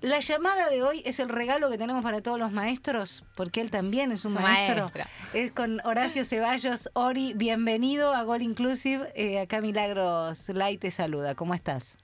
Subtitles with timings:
[0.00, 3.70] La llamada de hoy es el regalo que tenemos para todos los maestros, porque él
[3.70, 4.90] también es un maestro.
[5.34, 6.88] Es con Horacio Ceballos.
[6.94, 9.12] Ori, bienvenido a Gol Inclusive.
[9.14, 11.34] Eh, acá Milagros Light te saluda.
[11.34, 11.98] ¿Cómo estás?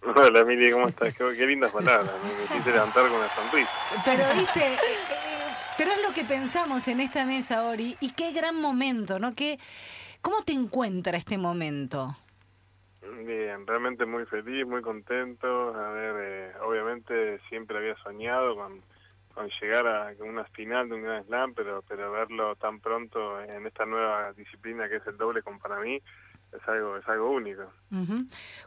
[0.00, 1.14] Hola, Mili, ¿cómo estás?
[1.14, 2.10] Qué, lindas palabras.
[2.24, 3.70] Me quise levantar con una sonrisa.
[4.02, 4.78] Pero, viste, eh,
[5.76, 7.98] pero es lo que pensamos en esta mesa, Ori.
[8.00, 9.34] Y qué gran momento, ¿no?
[9.34, 9.58] ¿Qué,
[10.22, 12.16] ¿Cómo te encuentra este momento?
[13.24, 15.74] Bien, realmente muy feliz, muy contento.
[15.74, 18.82] A ver, eh, obviamente siempre había soñado con,
[19.34, 23.66] con llegar a una final de un Gran Slam, pero, pero verlo tan pronto en
[23.66, 26.00] esta nueva disciplina que es el doble con para mí
[26.52, 27.62] es algo, es algo único.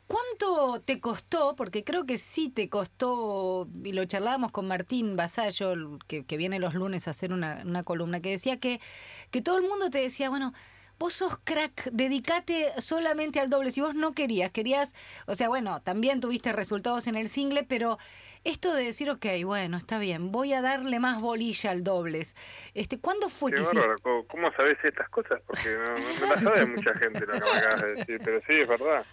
[0.08, 1.56] ¿Cuánto te costó?
[1.56, 6.60] Porque creo que sí te costó, y lo charlábamos con Martín Basallo, que, que viene
[6.60, 8.80] los lunes a hacer una, una columna, que decía que,
[9.32, 10.54] que todo el mundo te decía, bueno,
[11.00, 13.72] vos sos crack, dedicate solamente al doble.
[13.72, 14.94] Si vos no querías, querías,
[15.26, 17.98] o sea, bueno, también tuviste resultados en el single, pero
[18.44, 22.36] esto de decir, ok, bueno, está bien, voy a darle más bolilla al dobles.
[22.74, 23.64] Este, ¿Cuándo fue que
[24.28, 25.42] ¿Cómo sabes estas cosas?
[25.48, 28.54] Porque no, no, las sabe mucha gente lo que me acabas de decir, pero sí,
[28.62, 29.06] es verdad,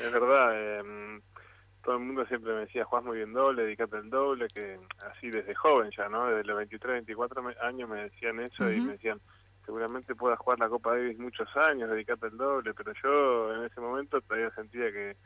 [0.00, 0.50] es verdad.
[0.54, 1.20] Eh,
[1.82, 4.78] todo el mundo siempre me decía, Juan muy bien doble, dedicate al doble, que
[5.12, 6.26] así desde joven ya, ¿no?
[6.26, 9.20] Desde los 23, 24 años me decían eso y me decían,
[9.80, 13.80] seguramente puedas jugar la Copa Davis muchos años, dedicarte al doble, pero yo en ese
[13.80, 15.16] momento todavía sentía que,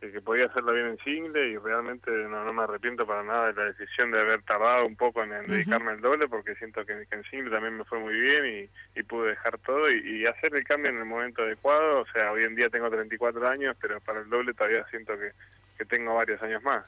[0.00, 3.64] que, podía hacerlo bien en single y realmente no, me arrepiento para nada de la
[3.72, 7.50] decisión de haber tardado un poco en, dedicarme al doble porque siento que, en single
[7.50, 11.04] también me fue muy bien y, pude dejar todo y, hacer el cambio en el
[11.04, 14.84] momento adecuado, o sea, hoy en día tengo 34 años, pero para el doble todavía
[14.90, 15.30] siento que,
[15.78, 16.84] que tengo varios años más.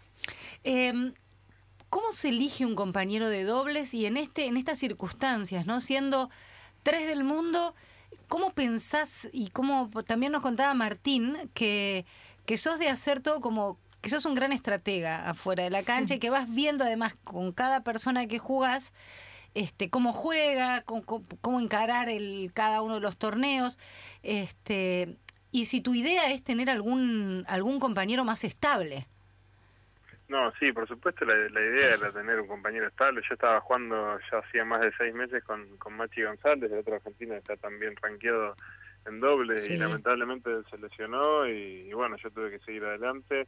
[0.64, 1.12] Eh...
[1.90, 6.28] ¿Cómo se elige un compañero de dobles y en este en estas circunstancias, no siendo
[6.88, 7.74] tres del mundo,
[8.28, 12.06] ¿cómo pensás y cómo también nos contaba Martín que,
[12.46, 16.14] que sos de hacer todo como que sos un gran estratega afuera de la cancha
[16.14, 18.94] y que vas viendo además con cada persona que jugás
[19.52, 21.02] este cómo juega, cómo,
[21.42, 23.78] cómo, encarar el cada uno de los torneos,
[24.22, 25.18] este
[25.52, 29.08] y si tu idea es tener algún algún compañero más estable.
[30.28, 33.22] No, sí, por supuesto la, idea era tener un compañero estable.
[33.26, 36.96] Yo estaba jugando ya hacía más de seis meses con, con Machi González, de otra
[36.96, 38.54] Argentina, está también rankeado
[39.06, 43.46] en doble y lamentablemente se lesionó y, bueno, yo tuve que seguir adelante.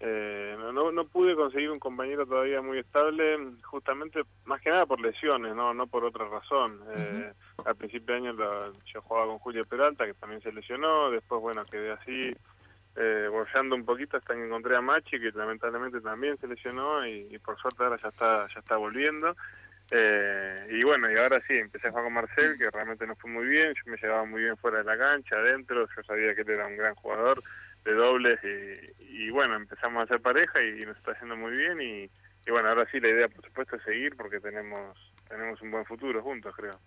[0.00, 5.00] Eh, no, no pude conseguir un compañero todavía muy estable, justamente más que nada por
[5.00, 6.80] lesiones, no no por otra razón.
[6.96, 7.32] Eh,
[7.64, 11.64] al principio de año yo jugaba con Julio Peralta, que también se lesionó, después bueno,
[11.66, 12.34] quedé así
[12.96, 17.38] eh, bollando un poquito hasta que encontré a Machi que lamentablemente también se lesionó y,
[17.38, 19.36] por suerte ahora ya está ya está volviendo.
[19.90, 23.30] Eh, y bueno y ahora sí empecé a jugar con Marcel que realmente no fue
[23.30, 26.42] muy bien yo me llevaba muy bien fuera de la cancha adentro yo sabía que
[26.42, 27.42] él era un gran jugador
[27.84, 28.38] de dobles
[29.00, 32.10] y, bueno empezamos a hacer pareja y nos está haciendo muy bien y,
[32.46, 35.84] y bueno ahora sí la idea por supuesto es seguir porque tenemos tenemos un buen
[35.86, 36.78] futuro juntos, creo.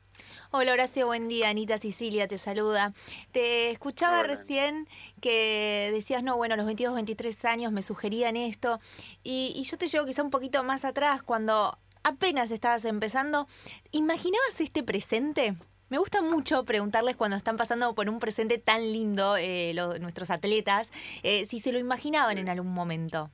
[0.51, 1.49] Hola Horacio, buen día.
[1.49, 2.93] Anita Sicilia te saluda.
[3.31, 4.87] Te escuchaba recién
[5.19, 8.79] que decías, no, bueno, a los 22, 23 años me sugerían esto.
[9.23, 13.47] Y, yo te llevo quizá un poquito más atrás, cuando apenas estabas empezando.
[13.91, 15.55] ¿Imaginabas este presente?
[15.89, 20.91] Me gusta mucho preguntarles cuando están pasando por un presente tan lindo eh, nuestros atletas,
[21.23, 23.31] eh, si se lo imaginaban en algún momento.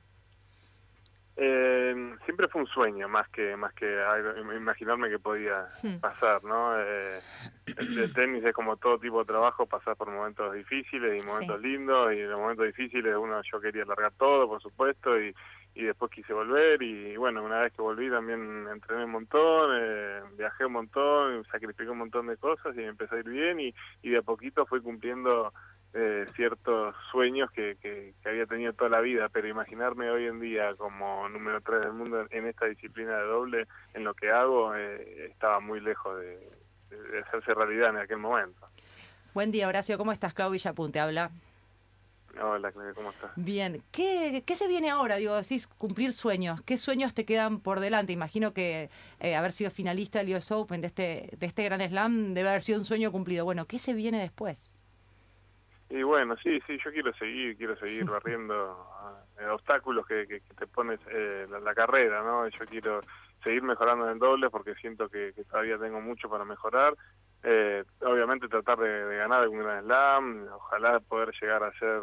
[1.34, 3.86] Eh, siempre fue un sueño más que más que
[4.54, 5.98] imaginarme que podía hmm.
[5.98, 6.78] pasar, ¿no?
[6.78, 7.20] Eh,
[7.78, 12.12] el, tenis es como todo tipo de trabajo, pasar por momentos difíciles y momentos lindos
[12.12, 15.34] y en los momentos difíciles uno yo quería largar todo, por supuesto, y,
[15.74, 20.20] y después quise volver y bueno, una vez que volví también entrené un montón, eh,
[20.36, 24.10] viajé un montón, sacrifiqué un montón de cosas y empecé a ir bien y, y
[24.10, 25.52] de a poquito fui cumpliendo
[25.94, 30.74] eh, ciertos sueños que, que, había tenido toda la vida, pero imaginarme hoy en día
[30.76, 35.26] como número 3 del mundo en esta disciplina de doble, en lo que hago, eh,
[35.30, 36.50] estaba muy lejos de,
[37.26, 38.66] hacerse realidad en aquel momento.
[39.34, 39.98] Buen día, Horacio.
[39.98, 40.34] ¿Cómo estás?
[40.34, 41.30] Claudia Villapunte habla.
[42.40, 43.30] Hola, ¿cómo estás?
[43.36, 43.82] Bien.
[43.90, 45.16] ¿Qué, ¿Qué se viene ahora?
[45.16, 46.62] Digo, decís cumplir sueños.
[46.62, 48.12] ¿Qué sueños te quedan por delante?
[48.12, 48.88] Imagino que
[49.20, 52.62] eh, haber sido finalista del US Open de este, de este Gran Slam debe haber
[52.62, 53.44] sido un sueño cumplido.
[53.44, 54.78] Bueno, ¿qué se viene después?
[55.92, 58.88] Y bueno, sí, sí, yo quiero seguir, quiero seguir barriendo
[59.38, 62.48] eh, obstáculos que, que, te pones eh, la, carrera, ¿no?
[62.48, 63.02] Yo quiero
[63.44, 66.96] seguir mejorando en el doble porque siento que, todavía tengo mucho para mejorar.
[67.42, 72.00] Eh, obviamente tratar de, ganar algún gran slam, ojalá poder llegar a ser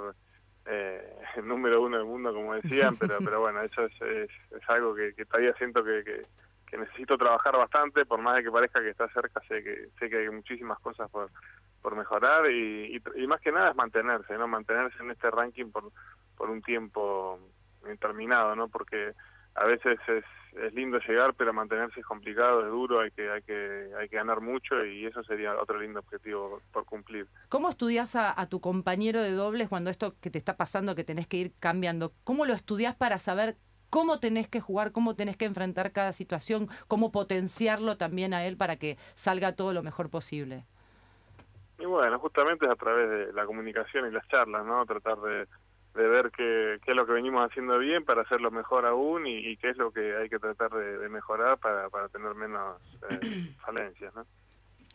[0.67, 4.29] el número uno del mundo, como decían, pero pero bueno, eso es, es,
[4.67, 8.91] algo que, todavía siento que, que, necesito trabajar bastante, por más de que parezca que
[8.91, 11.31] está cerca, sé que sé que hay muchísimas cosas por
[11.81, 14.47] por mejorar y, y, más que nada es mantenerse, ¿no?
[14.47, 15.91] Mantenerse en este ranking por,
[16.35, 17.39] por un tiempo
[17.83, 18.67] determinado, ¿no?
[18.67, 19.13] Porque
[19.55, 20.23] a veces es,
[20.57, 24.15] es lindo llegar, pero mantenerse es complicado, es duro, hay que, hay que, hay que
[24.15, 27.27] ganar mucho y eso sería otro lindo objetivo por cumplir.
[27.49, 31.27] ¿Cómo estudias a, tu compañero de dobles cuando esto que te está pasando, que tenés
[31.27, 32.13] que ir cambiando?
[32.23, 33.57] ¿Cómo lo estudias para saber
[33.89, 38.57] cómo tenés que jugar, cómo tenés que enfrentar cada situación, cómo potenciarlo también a él
[38.57, 40.65] para que salga todo lo mejor posible?
[41.79, 44.85] Y bueno, justamente es a través de la comunicación y las charlas, ¿no?
[44.85, 45.47] Tratar de,
[45.95, 49.55] de ver qué, qué, es lo que venimos haciendo bien para hacerlo mejor aún y,
[49.57, 54.13] qué es lo que hay que tratar de, mejorar para, para tener menos eh, falencias,
[54.13, 54.25] ¿no?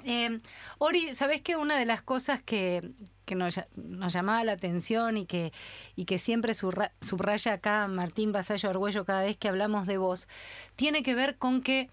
[0.06, 0.38] Eh,
[0.78, 2.90] Ori, ¿sabés que una de las cosas que,
[3.25, 5.52] que nos, nos, llamaba la atención y que,
[5.96, 10.28] y que siempre subraya acá Martín Basallo Argüello cada vez que hablamos de vos,
[10.76, 11.88] tiene que ver con que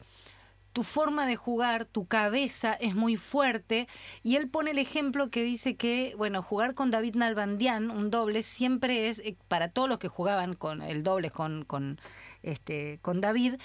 [0.73, 3.88] tu forma de jugar, tu cabeza es muy fuerte
[4.23, 8.44] y él pone el ejemplo que dice que, bueno, jugar con David Nalbandian, un doble,
[8.44, 12.00] siempre es, eh, para todos los que jugaban con el doble con, con,
[12.41, 13.56] este, con David,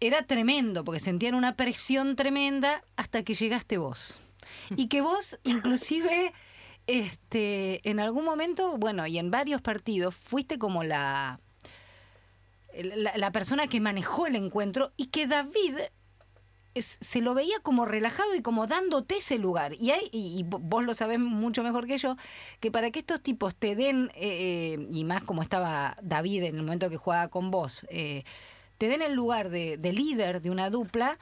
[0.00, 4.20] era tremendo, porque sentían una presión tremenda hasta que llegaste vos.
[4.76, 6.32] Y que vos, inclusive,
[6.86, 11.40] este, en algún momento, bueno, y en varios partidos, fuiste como la,
[12.76, 15.76] la, la persona que manejó el encuentro y que David
[16.82, 19.74] se lo veía como relajado y como dándote ese lugar.
[19.74, 22.16] Y, hay, y, vos lo sabés mucho mejor que yo,
[22.60, 26.56] que para que estos tipos te den, eh, eh, y más como estaba David en
[26.56, 28.24] el momento que jugaba con vos, eh,
[28.78, 31.18] te den el lugar de, líder de una dupla,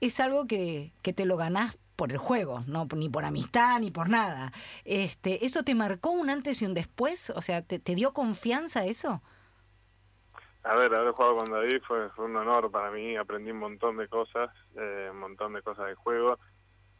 [0.00, 3.90] es algo que, que te lo ganás por el juego, no ni por amistad ni
[3.90, 4.52] por nada.
[4.84, 7.30] Este, ¿Eso te marcó un antes y un después?
[7.30, 9.22] O sea, ¿te, te dio confianza eso?
[10.72, 14.08] A ver, haber jugado con David fue, un honor para mí, aprendí un montón de
[14.08, 16.38] cosas, eh, un montón de cosas de juego.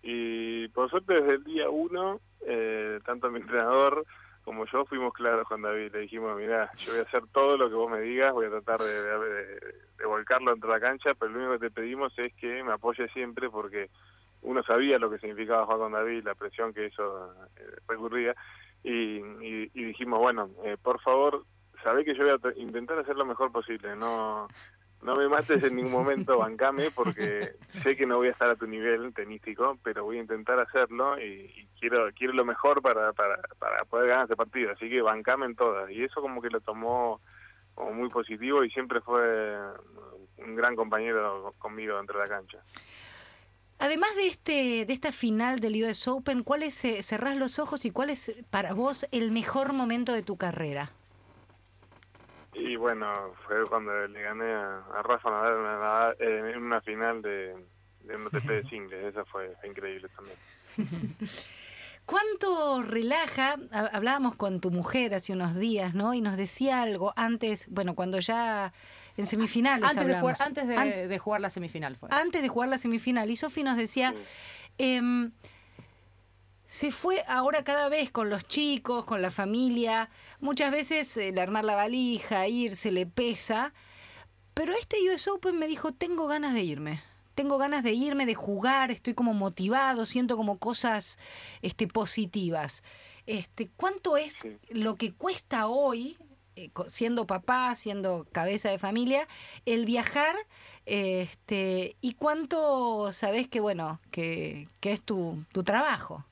[0.03, 4.05] Y por suerte desde el día uno, eh, tanto mi entrenador
[4.45, 5.91] como yo fuimos claros con David.
[5.91, 8.51] Le dijimos, mira, yo voy a hacer todo lo que vos me digas, voy a
[8.51, 12.63] tratar de, volcarlo dentro de la cancha, pero lo único que te pedimos es que
[12.63, 13.89] me apoye siempre porque
[14.43, 18.35] uno sabía lo que significaba jugar con David, la presión que eso eh, recurría.
[18.85, 20.51] Y, y, dijimos, bueno,
[20.83, 21.47] por favor,
[21.82, 24.49] sabé que yo voy a intentar hacer lo mejor posible, no
[25.02, 28.56] no me mates en ningún momento, bancame, porque sé que no voy a estar a
[28.56, 33.40] tu nivel tenístico, pero voy a intentar hacerlo y, quiero quiero lo mejor para, para,
[33.58, 35.90] para poder ganar este partido, así que bancame en todas.
[35.90, 37.20] Y eso como que lo tomó
[37.75, 39.58] como muy positivo y siempre fue
[40.38, 42.58] un gran compañero conmigo dentro de la cancha.
[43.81, 47.84] Además de este de esta final del US Open, ¿cuál es, eh, cerrás los ojos
[47.84, 50.93] y cuál es para vos el mejor momento de tu carrera?
[52.55, 57.55] Y bueno, fue cuando le gané a, Rafa Nadal en una, final de,
[58.01, 59.05] de un ATP de singles.
[59.05, 60.39] Esa fue, increíble también.
[62.05, 63.57] ¿Cuánto relaja?
[63.71, 66.15] Hablábamos con tu mujer hace unos días, ¿no?
[66.15, 68.73] Y nos decía algo antes, bueno, cuando ya
[69.17, 70.67] en semifinales antes De jugar, antes
[71.09, 72.09] de, jugar la semifinal fue.
[72.13, 73.31] Antes de jugar la semifinal.
[73.31, 74.15] Y Sofi nos decía,
[74.79, 75.31] em,
[76.73, 80.09] se fue ahora cada vez con los chicos, con la familia.
[80.41, 83.75] Muchas veces el armar la valija, irse, le pesa.
[84.55, 87.03] Pero este US Open me dijo, tengo ganas de irme.
[87.35, 91.19] Tengo ganas de irme, de jugar, estoy como motivado, siento como cosas
[91.61, 92.83] este, positivas.
[93.27, 94.37] Este, ¿Cuánto es
[94.71, 96.17] lo que cuesta hoy,
[96.57, 99.29] eh, siendo papá, siendo cabeza de familia,
[99.67, 100.35] el viajar?
[100.87, 106.25] Este, ¿Y cuánto sabes que, bueno, que, que es tu, tu trabajo?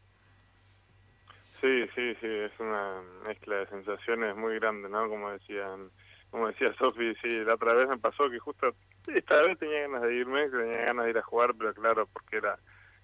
[1.61, 5.09] Sí, sí, sí, es una mezcla de sensaciones muy grande, ¿no?
[5.09, 5.90] Como decían,
[6.31, 8.75] como decía Sofi, sí, la otra vez me pasó que justo
[9.07, 12.37] esta vez tenía ganas de irme, tenía ganas de ir a jugar, pero claro, porque
[12.38, 12.59] era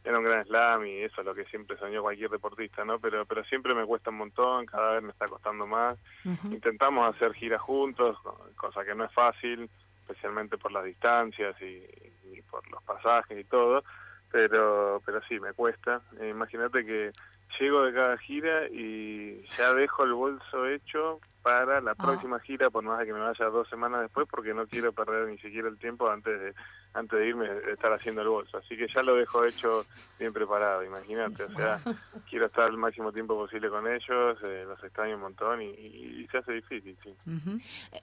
[0.05, 3.01] era un gran slam y eso es lo que siempre soñó cualquier deportista, ¿no?
[3.01, 5.99] Pero pero siempre me cuesta un montón, cada vez me está costando más.
[6.45, 8.17] Intentamos hacer giras juntos,
[8.55, 9.69] cosa que no es fácil,
[10.03, 11.85] especialmente por las distancias y,
[12.33, 13.83] y por los pasajes y todo,
[14.31, 16.01] pero pero sí, me cuesta.
[16.21, 17.13] Imagínate que
[17.59, 21.95] llego de cada gira y ya dejo el bolso hecho para la ah.
[21.95, 25.29] próxima gira, por más de que me vaya dos semanas después, porque no quiero perder
[25.29, 26.55] ni siquiera el tiempo antes de
[26.97, 28.57] antes de irme de estar haciendo el bolso.
[28.57, 29.85] Así que ya lo dejo hecho
[30.19, 31.45] bien preparado, imagínate.
[31.45, 31.79] O sea,
[32.31, 36.39] quiero estar el máximo tiempo posible con ellos, eh, los extraño un montón y, se
[36.39, 37.15] hace difícil, sí.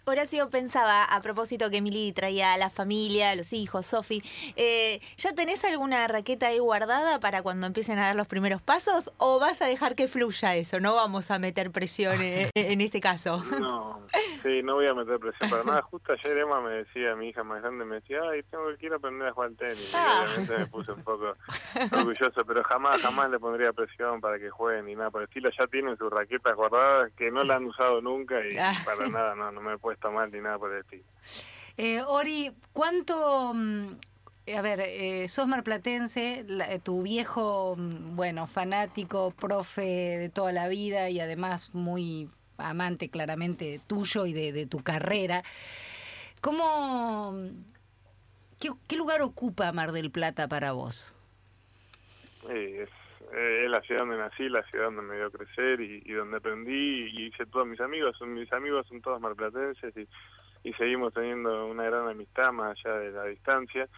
[0.06, 4.24] Horacio pensaba, a propósito que Emily traía a la familia, a los hijos, Sofi,
[4.56, 9.12] eh, ¿ya tenés alguna raqueta ahí guardada para cuando empiecen a dar los primeros pasos
[9.18, 10.80] o vas a dejar que fluya eso?
[10.80, 13.44] No vamos a meter presión en, en ese caso.
[13.60, 14.06] No,
[14.42, 15.82] sí, no voy a meter presión para nada.
[15.92, 18.98] Justo ayer Emma me decía, mi hija más grande me decía, ay, tengo que quiero
[18.98, 19.92] aprender a jugar al tenis.
[19.96, 20.26] Ah.
[20.26, 21.38] obviamente me puse un poco
[21.94, 25.50] orgulloso, pero jamás, jamás le pondría presión para que jueguen ni nada por el estilo.
[25.58, 28.74] Ya tienen sus raquetas guardadas que no la han usado nunca y ah.
[28.84, 31.04] para nada, no, no me he puesto mal ni nada por el estilo.
[31.78, 33.54] Eh, Ori, ¿cuánto...
[33.54, 33.88] mm,
[34.54, 40.52] A ver, eh, sos marplatense, la- eh, tu viejo, mm, bueno, fanático, profe de toda
[40.52, 45.42] la vida y además muy amante claramente tuyo y de, de tu carrera.
[46.42, 47.34] ¿Cómo,
[48.64, 51.14] qué, qué lugar ocupa Mar del Plata para vos?
[52.50, 52.90] Es,
[53.34, 56.38] eh, es la ciudad donde nací, la ciudad donde me dio crecer y, y donde
[56.38, 58.16] aprendí y hice todos mis amigos.
[58.18, 60.08] Son, mis amigos son todos marplatenses y,
[60.70, 63.90] y seguimos teniendo una gran amistad más allá de la distancia.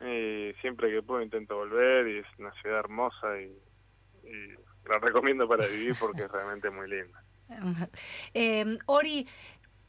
[0.00, 3.56] Eh, siempre que puedo intento volver y es una ciudad hermosa y,
[4.24, 4.54] y
[4.88, 7.22] la recomiendo para vivir porque es realmente muy linda.
[8.34, 9.26] Eh, Ori,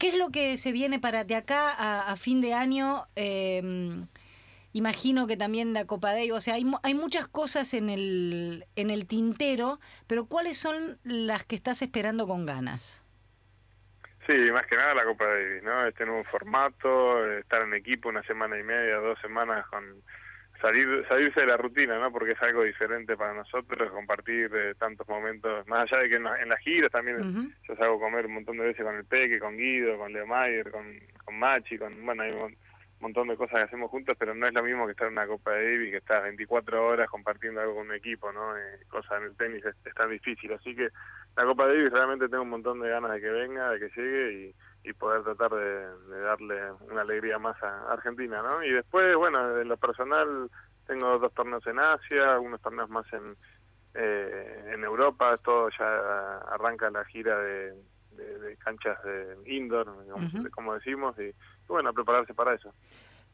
[0.02, 3.06] ¿qué es lo que se viene para de acá a, a fin de año?
[3.14, 3.62] Eh,
[4.72, 8.90] imagino que también la Copa Day, o sea, hay, hay muchas cosas en el, en
[8.90, 9.78] el tintero,
[10.08, 13.04] pero ¿cuáles son las que estás esperando con ganas?
[14.26, 15.86] Sí, más que nada la Copa Davis, ¿no?
[15.86, 19.84] Este nuevo formato, estar en equipo una semana y media, dos semanas con
[20.62, 22.10] salir salirse de la rutina, ¿no?
[22.12, 26.22] Porque es algo diferente para nosotros, compartir eh, tantos momentos, más allá de que en,
[26.24, 27.50] la- en las giras también Ujú.
[27.68, 30.26] yo salgo a comer un montón de veces con el Peque, con Guido, con Leo
[30.26, 32.56] Mayer, con, con Machi, con, bueno, hay un mon-
[33.00, 35.26] montón de cosas que hacemos juntos, pero no es lo mismo que estar en una
[35.26, 38.56] Copa Davis, que estás 24 horas compartiendo algo con un equipo, ¿no?
[38.56, 40.88] Eh, cosas en el tenis es, es tan difícil, así que
[41.36, 44.32] la Copa Davis realmente tengo un montón de ganas de que venga, de que llegue
[44.32, 44.54] y,
[44.84, 48.62] y poder tratar de, de darle una alegría más a Argentina, ¿no?
[48.64, 50.50] Y después, bueno, en lo personal
[50.86, 53.36] tengo dos torneos en Asia, unos torneos más en,
[53.94, 57.74] eh, en Europa, todo ya arranca la gira de,
[58.12, 60.50] de- de canchas de indoor, como, Ujú.
[60.50, 61.34] como decimos, y, y
[61.68, 62.74] bueno, a prepararse para eso.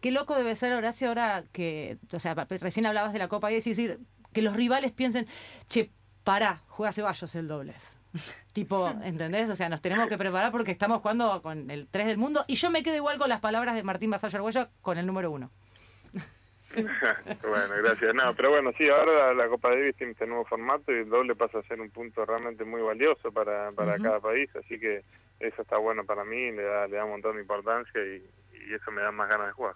[0.00, 3.54] Qué loco debe ser, Horacio, ahora que, o sea, recién hablabas de la Copa y
[3.54, 3.98] decir
[4.32, 5.26] que los rivales piensen,
[5.68, 5.90] che,
[6.24, 7.97] pará, juega Ceballos el dobles.
[8.52, 9.50] tipo, ¿entendés?
[9.50, 12.56] O sea, nos tenemos que preparar porque estamos jugando con el 3 del mundo y
[12.56, 15.50] yo me quedo igual con las palabras de Martín Basallo Arguello con el número uno.
[16.74, 18.14] bueno, gracias.
[18.14, 21.08] No, pero bueno, sí, ahora la, la Copa Davis tiene este nuevo formato y el
[21.08, 25.02] doble pasa a ser un punto realmente muy valioso para, para cada país, así que
[25.40, 28.22] eso está bueno para mí, le da, le da un montón de importancia y,
[28.68, 29.74] y eso me da más ganas de jugar.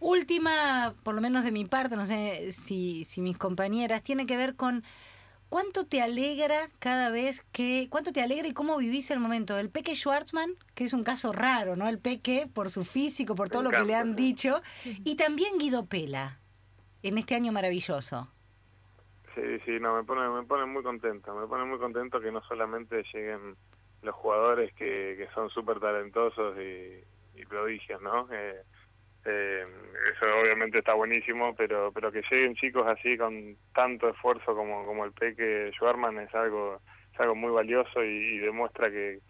[0.00, 4.36] Última, por lo menos de mi parte, no sé si, si mis compañeras, tiene que
[4.36, 4.82] ver con
[5.48, 9.58] cuánto te alegra cada vez que, cuánto te alegra y cómo vivís el momento.
[9.58, 11.88] El Peque Schwartzman, que es un caso raro, ¿no?
[11.88, 14.60] El Peque, por su físico, por Me todo lo que le han dicho.
[14.84, 16.38] Y también Guido Pela,
[17.02, 18.28] en este año maravilloso.
[19.34, 22.42] Sí, sí, no, me pone, me pone muy contento, me pone muy contento que no
[22.42, 23.56] solamente lleguen
[24.02, 28.28] los jugadores que, que son súper talentosos y, y prodigios, ¿no?
[28.32, 28.62] Eh,
[29.28, 29.66] eh,
[30.14, 35.04] eso obviamente está buenísimo, pero pero que lleguen chicos así con tanto esfuerzo como, como
[35.04, 36.80] el Peque Schwarman es algo
[37.12, 39.20] es algo muy valioso y, y demuestra que,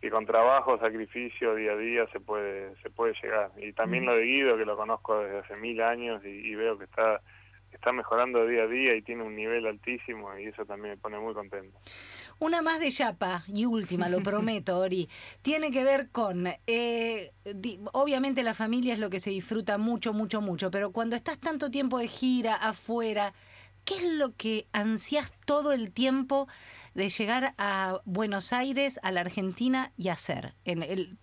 [0.00, 3.50] que con trabajo, sacrificio, día a día se puede se puede llegar.
[3.56, 6.78] Y también lo de Guido, que lo conozco desde hace mil años y, y veo
[6.78, 7.20] que está
[7.72, 11.18] está mejorando día a día y tiene un nivel altísimo y eso también me pone
[11.18, 11.78] muy contento.
[12.40, 15.08] Una más de Yapa y última, lo prometo, Ori.
[15.42, 20.12] Tiene que ver con, eh, di- obviamente la familia es lo que se disfruta mucho,
[20.12, 23.34] mucho, mucho, pero cuando estás tanto tiempo de gira afuera,
[23.84, 26.48] ¿qué es lo que ansias todo el tiempo
[26.94, 30.54] de llegar a Buenos Aires, a la Argentina y hacer?
[30.64, 31.18] En el,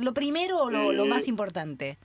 [0.00, 1.08] ¿Lo primero o lo, lo Sí.
[1.08, 1.98] más importante?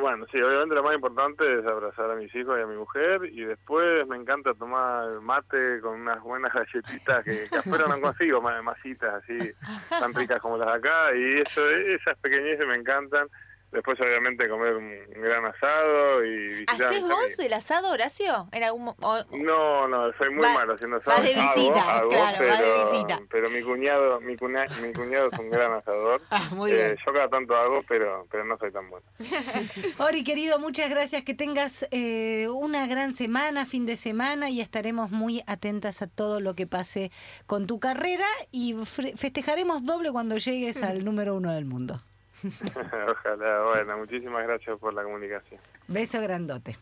[0.00, 3.24] Bueno, sí, obviamente lo más importante es abrazar a mis hijos y a mi mujer
[3.24, 8.42] y después me encanta tomar mate con unas buenas galletitas que, que afuera no consigo,
[8.42, 9.38] ma- masitas así
[9.88, 13.28] tan ricas como las de acá y eso, esas pequeñeces me encantan.
[13.70, 18.48] Después obviamente comer un, gran asado y visitar ¿Haces vos el asado, Horacio?
[18.52, 21.22] En algún o- No, no, soy muy Va- malo haciendo vas asado.
[21.22, 23.20] de visita, Hago, hago, claro, pero, vas de visita.
[23.30, 26.22] Pero mi cuñado, mi, cuña- mi cuñado es un gran asador.
[26.30, 26.96] Ah, muy Eh, bien.
[27.06, 29.06] yo cada tanto hago, pero pero no soy tan bueno.
[29.98, 31.22] Ori, querido, muchas gracias.
[31.24, 36.40] Que tengas eh, una gran semana, fin de semana, y estaremos muy atentas a todo
[36.40, 37.10] lo que pase
[37.46, 38.74] con tu carrera y
[39.16, 42.00] festejaremos doble cuando llegues al número uno del mundo.
[43.10, 45.60] Ojalá, bueno, muchísimas gracias por la comunicación.
[45.88, 46.76] Beso grandote.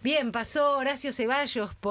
[0.00, 1.86] Bien, pasó Horacio Ceballos por...